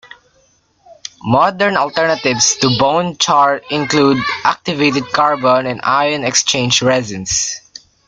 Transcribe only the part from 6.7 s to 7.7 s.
resins.